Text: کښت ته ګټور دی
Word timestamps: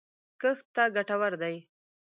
کښت 0.41 0.65
ته 0.75 0.83
ګټور 0.95 1.33
دی 1.41 1.55